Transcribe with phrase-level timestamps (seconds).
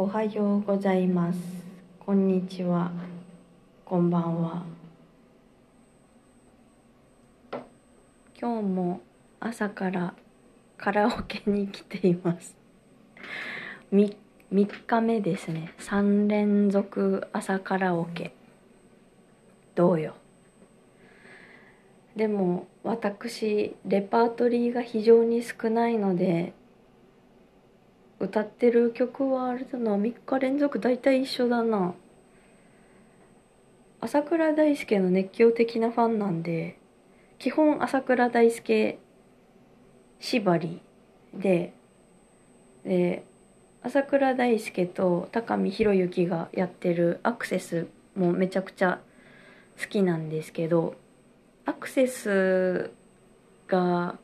[0.00, 1.40] おはようございます。
[1.98, 2.92] こんにちは。
[3.84, 4.62] こんばんは。
[8.40, 9.00] 今日も
[9.40, 10.14] 朝から
[10.76, 12.56] カラオケに来ています。
[13.90, 14.16] み
[14.52, 15.74] 3日目ですね。
[15.80, 18.32] 3連続朝カラオケ。
[19.74, 20.14] どうよ。
[22.14, 26.52] でも私レパートリーが非常に少ないので
[28.20, 29.96] 歌ってる曲はあれだな。
[29.96, 31.94] 3日連続大体一緒だな。
[34.00, 36.78] 朝倉大輔の熱狂的なファンなんで
[37.38, 38.98] 基本朝倉大輔
[40.20, 40.80] 縛り
[41.34, 41.72] で
[42.84, 43.24] で
[43.82, 49.00] 朝倉大輔と高見博之がやってるアクセスもめちゃくちゃ
[49.80, 50.94] 好きなんですけど
[51.64, 52.90] アクセス
[53.66, 54.16] が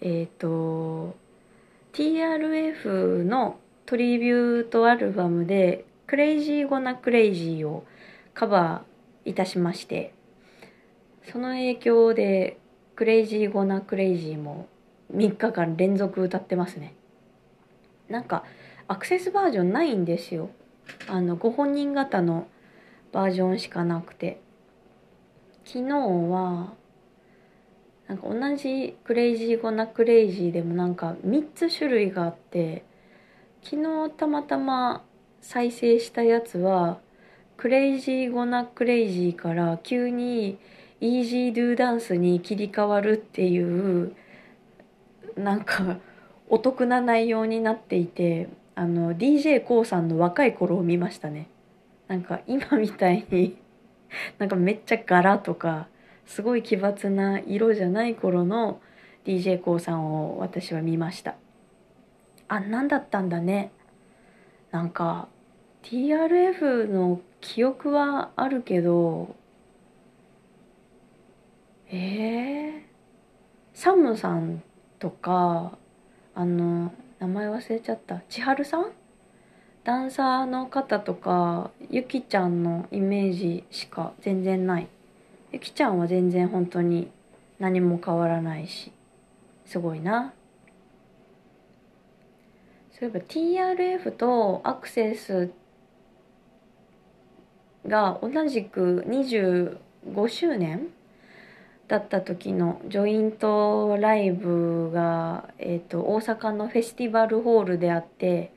[0.00, 1.14] えっ、と
[1.92, 7.84] TRF のトリビュートアルバムで「クレイジー・ゴナ・クレイジー」を
[8.32, 10.14] カバーいたしまして
[11.30, 12.56] その影響で
[12.96, 14.68] 「CRAZY GONNA CRAZY」も
[15.14, 16.94] 3日間連続歌ってますね。
[18.08, 18.44] なんか
[18.88, 20.48] アクセスバージョンないんですよ。
[21.08, 22.46] あのご本人型の
[23.12, 24.40] バージョンしかなくて。
[25.64, 26.72] 昨日は
[28.12, 32.84] なんか同じ CRAZY GONNA CRAZY でもなんか3つ種類があって
[33.62, 35.02] 昨日たまたま
[35.40, 36.98] 再生したやつは
[37.56, 40.58] CRAZY GONNA CRAZY から急に
[41.00, 44.14] EZ DO DANCE に切り替わるっていう
[45.34, 45.96] なんか
[46.50, 51.48] お得な内容になっていてあの d j k o さんの若い頃を見ましたね。
[52.08, 53.56] なんか今みたいに
[54.38, 55.88] なんかめっちゃ柄とか
[56.26, 58.80] すごい奇抜な色じゃない頃の
[59.24, 61.36] d j k o o さんを私は見ました。
[62.48, 63.70] あんなんだったんだね。
[64.70, 65.28] なんか
[65.82, 69.34] TRF の記憶はあるけど
[71.90, 72.80] えー、
[73.74, 74.62] サムさん
[74.98, 75.76] とか
[76.34, 78.22] あの名前忘れちゃった。
[78.28, 78.92] 千春さん？
[79.84, 84.88] ダンサーの方とかゆきちゃんのイメージしか全然ない。
[85.52, 87.10] ゆきちゃんは全然本当に
[87.58, 88.90] 何も変わらないし
[89.66, 90.32] すごいな。
[92.98, 95.50] そういえば TRF とアクセス
[97.86, 99.78] が同じく25
[100.28, 100.88] 周年
[101.88, 108.52] だった時のジョイントライブが、えーと、大阪のフェスティバルホールであって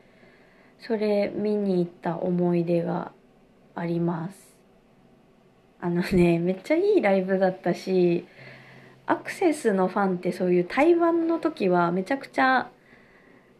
[0.79, 3.11] それ見に行った思い出が
[3.73, 4.44] あります。
[5.85, 8.25] あのね めっちゃいいライブだったし
[9.05, 12.71] アクセスのファンってそういう対バンの時はめちゃくちゃ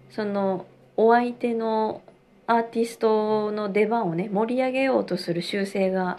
[0.09, 0.65] その
[0.97, 2.01] お相手の
[2.47, 6.17] アーティストの出番をね盛り上げようとする習性が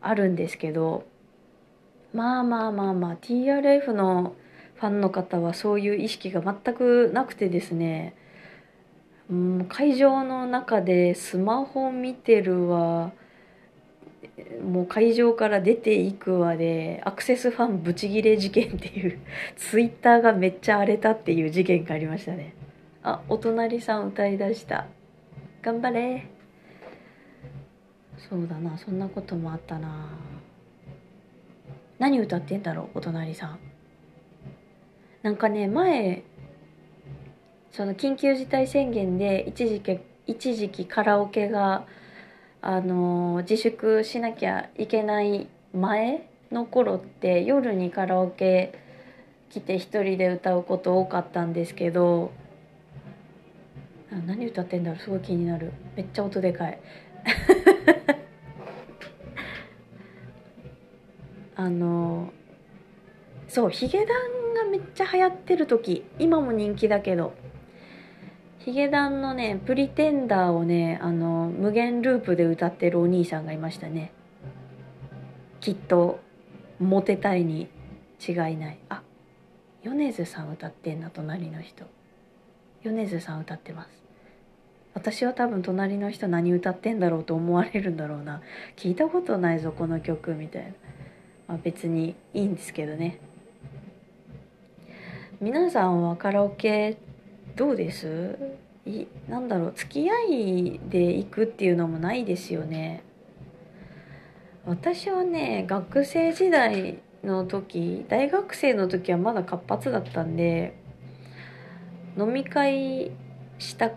[0.00, 1.04] あるんですけど
[2.12, 4.36] まあまあまあまあ TRF の
[4.76, 8.14] ファンの方はそういう意識が全くなくてですね
[9.28, 13.12] うん会場の中でスマホ見てるわ。
[14.62, 19.18] もう会場から出ていくわでアクセスファンブチギレ事件っていう
[19.56, 22.54] ツイッターがめっちゃ荒れたっていう事件がありましたね。
[23.02, 24.86] あお隣さん歌いだした。
[25.62, 26.26] 頑張れ。
[28.28, 30.08] そうだなそんなこともあったな。
[31.98, 33.58] 何歌ってんだろうお隣さん。
[35.22, 36.22] なんかね前
[37.72, 41.86] その緊急事態宣言で一時期一時期カラオケが
[42.66, 48.72] あの自粛しなきゃいけない前の頃って夜にカラオケ
[49.50, 52.32] 来て一人で歌うこと多かったんですけど
[54.26, 54.98] 何歌ってんだろう？
[54.98, 55.74] すごい気になる。
[55.94, 56.78] めっちゃ音でかい。
[61.56, 62.32] あの
[63.46, 67.34] そうヒゲダンがめっちゃ流行ってる時今も人気だけど
[68.64, 74.10] ヒゲダンのね「プリテンダー」をねあの無限ループで歌ってるお兄さんがいましたね。
[75.60, 76.18] きっと
[76.78, 77.68] モテたいに
[78.26, 78.78] 違いない。
[78.88, 79.02] あ
[79.82, 81.84] 米津さん歌ってんな隣の人。
[82.82, 83.90] 米津さん歌ってます。
[84.94, 88.40] 私は多分隣の人何歌ってんだろうと思われるんだろうな。
[88.76, 90.68] 聞いたことないぞこの曲みたいな、
[91.48, 93.18] まあ、別にいいんですけどね。
[95.38, 96.96] 皆さんはカラオケ
[97.56, 98.38] どうです？
[98.86, 99.72] いなんだろう？
[99.74, 103.02] 付き合いで行くっていうのもないですよね。
[104.66, 110.74] 私はね学生時代の時大学生の時はまだ活発だったんで
[112.18, 113.10] 飲み会
[113.58, 113.90] した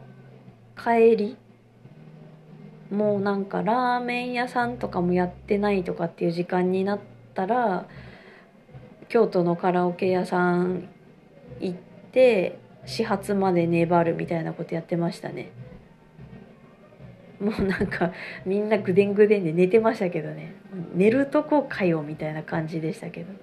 [0.75, 1.37] 帰り
[2.91, 6.99] もうなんかラーメン屋さんとかもやってないとかっていう時間になっ
[7.33, 7.87] たら
[9.09, 10.89] 京都のカラオケ屋さん
[11.59, 11.77] 行っ
[12.11, 15.51] て始発まで粘るみたいなことやってましたね。
[17.39, 18.13] もうなんか
[18.45, 20.55] みんなぐでんぐでんで寝てましたけどね。
[20.95, 23.33] 寝るとこかよみたいな感じでしたけど。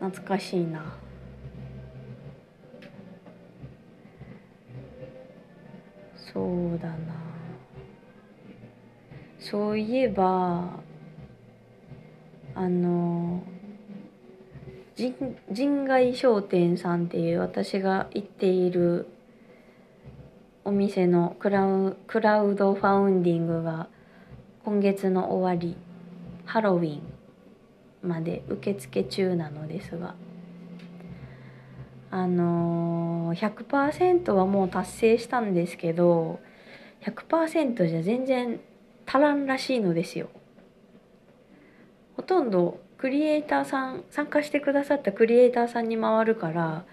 [0.00, 0.96] 懐かしいな。
[6.32, 6.96] そうだな。
[9.38, 10.80] そういえば
[12.56, 13.42] あの
[14.96, 19.06] 人外商店さんっていう私が行っている
[20.64, 23.88] お店のクラウクラウドファウンディングが
[24.64, 25.76] 今月の終わり
[26.46, 27.02] ハロウィン
[28.02, 30.14] まで受付中なのですが
[32.10, 36.40] あのー、100%はもう達成したんですけど
[37.02, 38.60] 100%じゃ全然
[39.04, 40.30] 足らんらしいのですよ。
[42.16, 46.84] ほとんどクリエイターさん参加してくださったクリエイターさんに回るから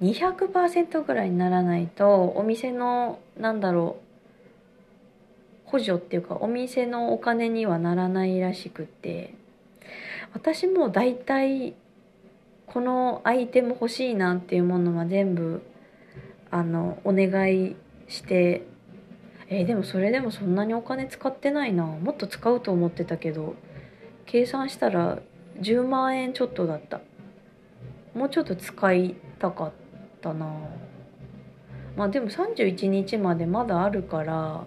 [0.00, 3.98] 200%ぐらいにならないとお店のなんだろ
[5.66, 9.34] う補助っていうかお店のお金にはならないらしくて
[10.32, 11.74] 私も大体
[12.66, 15.62] このアイテム欲しいなっていうものは全部
[16.50, 17.76] あのお願い
[18.08, 18.62] して
[19.52, 21.84] えー、でもそれでもそんなにお金使ってないな。
[21.84, 23.56] もっと使うと思ってたけど
[24.24, 25.18] 計算したら
[25.58, 27.00] 10万円ちょっとだった。
[28.14, 29.72] もうちょっと使いたかっ
[30.20, 30.46] たな。
[31.96, 34.64] まあでも31日までまだあるから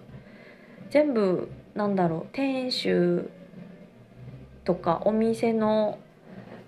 [0.90, 3.28] 全部なんだろう店主
[4.64, 5.98] とかお店の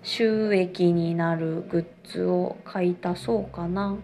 [0.03, 3.97] 収益になるグッズを買い足そうかな。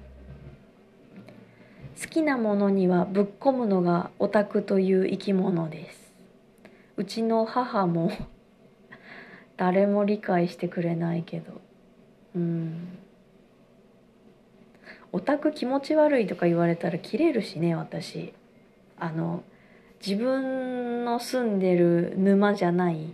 [2.02, 6.14] 好きなものにはぶっ込むのがオタクという生き物です。
[6.98, 8.12] うちの母も
[9.64, 11.62] 誰も理解してくれないけど
[12.36, 12.98] うん
[15.14, 18.34] オタク気持ち悪いとか言われたら切れるしね私
[19.00, 19.42] あの
[20.06, 23.14] 自分の住んでる沼じゃない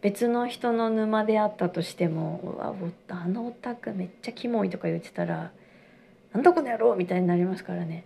[0.00, 2.74] 別の人の沼であったとしても「うわ
[3.10, 5.52] あのオタクめっちゃキモい」とか言ってたら
[6.34, 8.02] 「なんだこの野郎!」みたいになりますからね。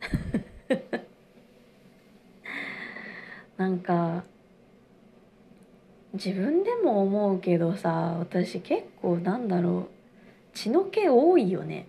[3.56, 4.24] なんか
[6.16, 9.86] 自分でも思うけどさ私結構なんだろう
[10.54, 11.86] 血の気多いよね。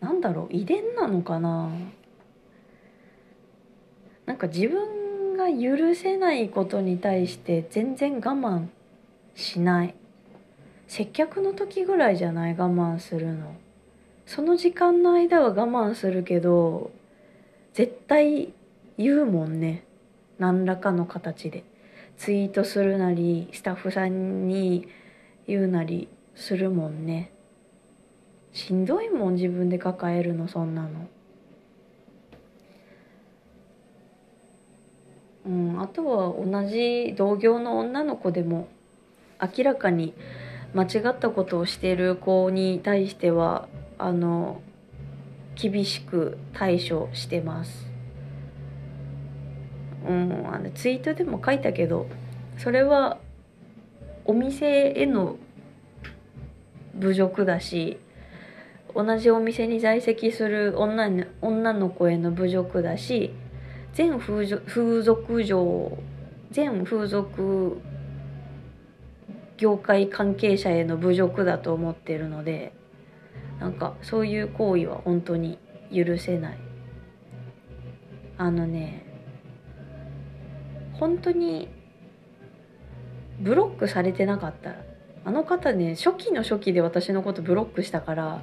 [0.00, 1.70] なんだろう遺伝なのかな。
[4.26, 8.66] なんか自分が許せないことに対して全然我慢
[9.34, 9.94] しない。
[10.86, 12.54] 接客の時ぐらいじゃない？
[12.54, 13.54] 我慢するの。
[14.26, 16.90] その時間の間は我慢するけど
[17.72, 18.52] 絶対
[18.98, 19.84] 言うもんね。
[20.38, 21.64] 何らかの形で。
[22.22, 24.86] ツイートするなりスタッフさんに
[25.48, 27.32] 言うなりするもんね
[28.52, 31.08] しんどいもん自分で抱えるのそんなの
[35.46, 38.68] うんあとは同じ同業の女の子でも
[39.40, 40.14] 明らかに
[40.74, 43.66] 間違ったことをしている子に対しては
[43.98, 44.62] あの
[45.56, 47.91] 厳しく対処してます。
[50.06, 52.06] うん、あのツイートでも書いたけど
[52.58, 53.18] それは
[54.24, 55.36] お店への
[56.98, 57.98] 侮辱だし
[58.94, 63.32] 同じお店に在籍する女女の子への侮辱だし
[63.94, 65.98] 全風俗嬢
[66.50, 67.80] 全風俗
[69.56, 72.72] 業界関係者への侮辱だと思ってるので
[73.60, 75.58] なんかそういう行為は本当に
[75.94, 76.58] 許せない。
[78.38, 79.11] あのね
[81.02, 81.66] 本当に
[83.40, 84.70] ブロックされてなかった。
[84.70, 84.84] ら
[85.24, 88.40] あの方ね初期の初期で私のことブロックしたから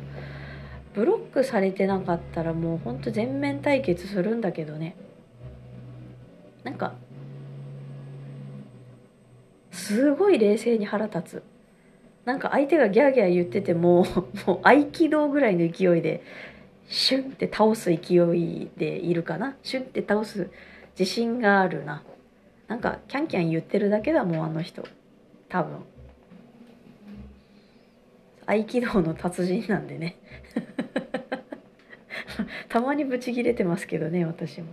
[0.93, 4.97] ブロックされてなかったらもうほんと全面対決するんだけどね。
[6.65, 6.95] なんか
[9.71, 11.43] すごい冷静に腹立つ。
[12.25, 14.05] なんか相手がギャーギャー言ってても
[14.45, 16.23] もう合気道ぐらいの勢いで
[16.89, 19.55] シュンって倒す勢いでいるかな。
[19.63, 20.49] シュンって倒す
[20.99, 22.03] 自信があるな。
[22.69, 24.83] なんかキャンキャン言ってるだけだもんあの人。
[25.49, 25.79] 多分。
[28.45, 30.17] 合気道の達人なんでね。
[32.69, 34.67] たまにブチギレてますけどね私も。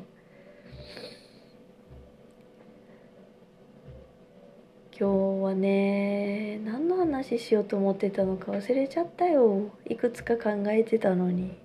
[4.98, 9.70] 今日はね何の話しようと思ってたのか忘れちゃったよ。
[9.86, 11.56] いくつか考えてたのに。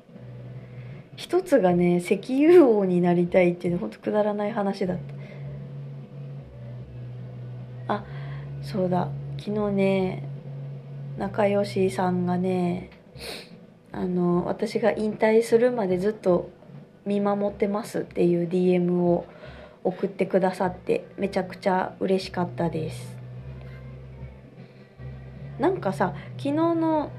[1.18, 5.22] 一つがね石油王になりたいっていうのほんとくだらない話だった
[7.94, 8.06] あ
[8.62, 9.10] そうだ。
[9.38, 10.24] 昨日ね
[11.18, 12.90] 仲良しさんがね
[13.92, 16.50] あの私が引退するまでずっと
[17.06, 19.26] 見守ってますっていう DM を
[19.84, 23.18] 送ってくださってめちゃくちゃ嬉しかったです。
[25.60, 27.12] なんかさ昨日の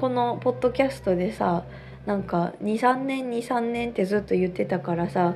[0.00, 1.64] このポッドキャストでさ
[2.06, 5.34] なんか23年23年ってずっと言ってたからさ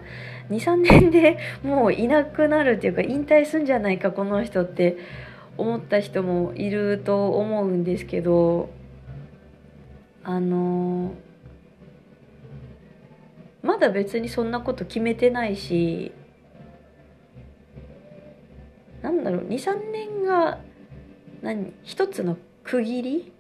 [0.51, 4.97] 23年で もういなくなるっていうか引退すんじゃないかこの人って
[5.59, 8.71] 思った人もいると思うんですけど
[10.25, 11.15] あの、
[13.63, 16.13] まだ別にそんなこと決めてないし
[19.03, 20.61] なんだろう23年が
[21.43, 23.33] 何一つの区切り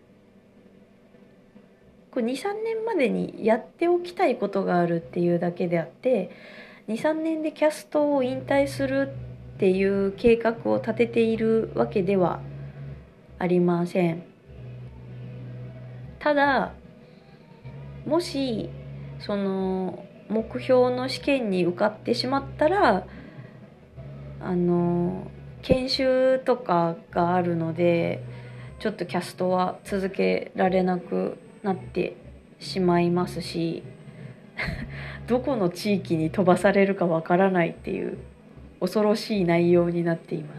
[2.20, 6.30] 23年までにやっておきたいことがあるっていうだけであって
[6.88, 9.12] 23年でキャストを引退する
[9.54, 12.40] っていう計画を立てているわけでは
[13.38, 14.24] ありません。
[16.18, 16.72] ただ
[18.06, 18.68] もし
[19.18, 23.06] その目標の試験に受かってしまったら
[24.40, 25.30] あの
[25.62, 28.24] 研修とかがあるので
[28.80, 32.16] ちょっとキャストは続けられなくなって
[32.58, 33.82] しまいますし
[35.26, 38.18] どこの地域に飛ばされるかわからないっていう
[38.80, 40.54] 恐ろしい内容になっていま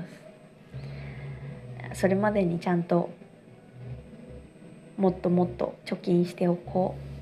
[1.93, 2.00] す。
[2.00, 3.12] それまでにちゃんと
[4.98, 7.13] もっともっと貯金しておこう。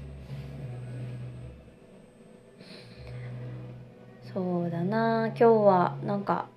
[4.33, 5.27] そうだな。
[5.29, 6.47] 今日はなんか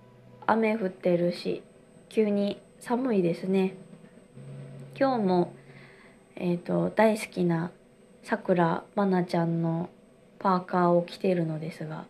[0.47, 1.63] 雨降ってるし
[2.09, 3.75] 急に寒いですね。
[4.99, 5.53] 今日も
[6.37, 7.71] えっ、ー、と大好きな
[8.23, 9.91] さくらまなちゃんの
[10.39, 12.07] パーカーを着てるのですが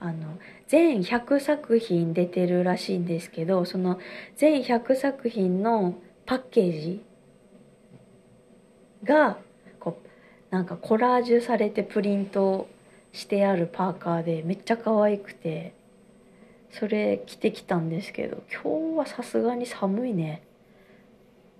[0.00, 0.38] あの
[0.68, 3.98] 全100作品出てるらしいんですけどその
[4.36, 5.94] 全100作品の
[6.26, 7.04] パッケージ
[9.04, 9.38] が
[9.78, 12.68] こうなんかコラージュされてプリント
[13.12, 15.72] してあるパーカーでめっちゃ可愛くて
[16.70, 20.42] それ着てきたんですけど今日はさすがに寒いね。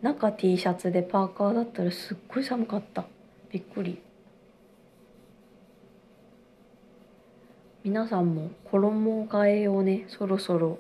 [0.05, 3.07] 中 T シャツでパーカーだったらすっごい寒かった。
[3.51, 4.03] びっくり。
[7.83, 10.79] 皆さんも衣替えをねそろそろ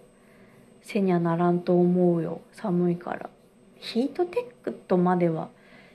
[0.82, 2.42] せにゃならんと思うよ。
[2.52, 3.30] 寒いから。
[3.78, 5.48] ヒートテックとまでは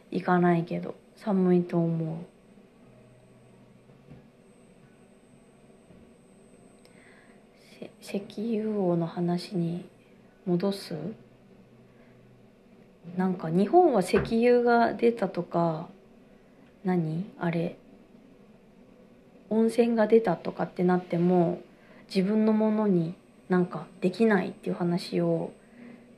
[0.10, 2.18] いかないけど寒いと思う。
[8.02, 9.86] 石油王の話に
[10.48, 10.96] 戻す？
[13.18, 15.90] なんか日本は石油が出たとか
[16.84, 17.26] 何？
[17.40, 17.76] あれ。
[19.50, 21.60] 温泉が出たとかってなっても
[22.14, 23.16] 自分のものに
[23.50, 25.52] なんかできないっていう話を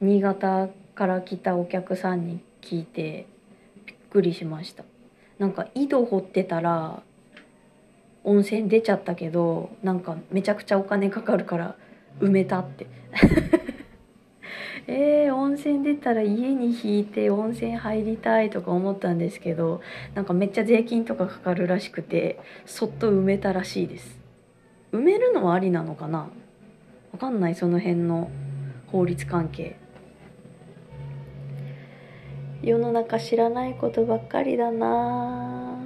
[0.01, 3.25] 新潟から来たお客さんに聞いて
[3.85, 4.83] びっくりしました。
[5.39, 7.01] なんか井戸掘ってたら
[8.23, 11.75] 温泉出ちゃったけどなんかめちゃくちゃお金かかるから
[12.19, 12.85] 埋めたって。
[14.87, 19.81] えー、温泉出たら家に引いて温泉入りたいとか思ったんですけど
[20.15, 24.19] なんかめっちゃ税金とかかかるらしくてそっと埋めたらしいです。
[24.91, 26.29] 埋めるのはありなのかな？
[27.13, 28.29] わかんないその辺の
[28.87, 29.77] 法律関係。
[32.61, 35.77] 世の中知らないことばっかりだな。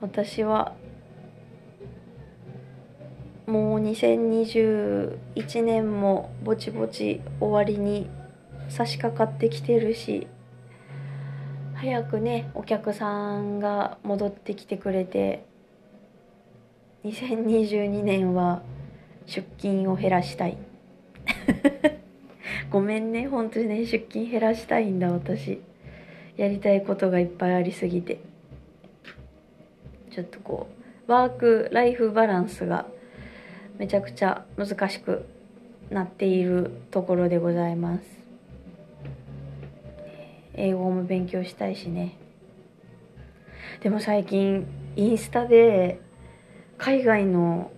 [0.00, 0.74] 私は
[3.50, 8.08] もう2021年もぼちぼち終わりに
[8.68, 10.28] 差し掛かってきてるし
[11.74, 15.44] 早くねお客さんが戻ってきてくれて
[17.04, 18.62] 2022年は
[19.26, 20.56] 出勤を減らしたい。
[22.70, 25.60] ごめんね本当にね出勤減らしたいんだ私。
[26.36, 28.20] やりたいことがいっぱいありすぎて。
[30.12, 30.68] ちょっとこ
[31.08, 32.86] うワークライフバランスが
[33.80, 35.24] めちゃくちゃ難しく
[35.88, 38.02] なっているところでございます。
[40.52, 42.18] 英語も勉強したいしね。
[43.82, 45.98] でも最近インスタで
[46.76, 47.70] 海外の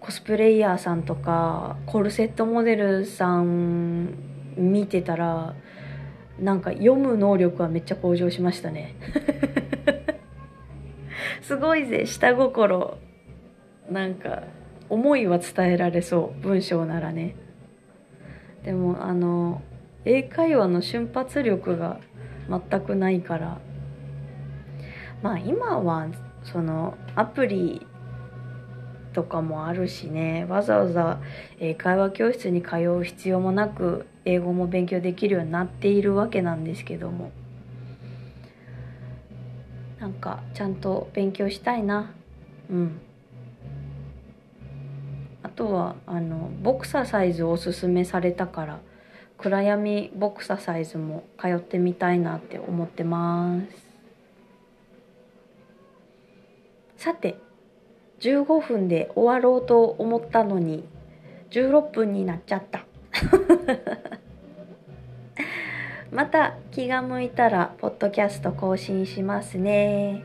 [0.00, 4.16] コスプレイヤーさんとかコルセットモデルさん
[4.56, 5.54] 見てたら
[6.40, 8.96] なんか読む能力はめっちゃ向上しましたね。
[11.42, 12.98] すごいぜ下心。
[13.88, 14.42] なんか
[14.90, 17.36] 思いは伝えられそう文章ならね。
[18.64, 19.62] でもあの
[20.04, 22.00] 英会話の瞬発力が
[22.48, 23.58] 全くないから。
[25.22, 26.08] まあ今は
[26.42, 27.86] そのアプリ
[29.12, 30.44] とかもあるしね。
[30.48, 31.20] わざわざ
[31.60, 37.30] 英会話教室に通う必要もなく英語も勉強できるようになっているわけなんですけども。
[40.00, 42.12] なんかちゃんと勉強したいな。
[42.70, 43.00] うん。
[45.60, 48.80] とはあのボクササイズをおすすめされたから
[49.36, 53.66] 暗闇ボクササイズも通ってみたいなって思ってます。
[56.96, 57.36] さて
[58.20, 60.88] 15分で終わろうと思ったのに
[61.50, 62.86] 16分になっちゃった。
[66.10, 70.24] また気が向いたらポッドキャスト更新しますね。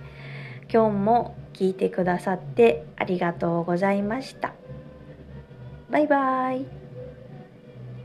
[0.73, 4.53] 今日も聞いてくださってありがとうございました。
[5.95, 6.84] バイバイ。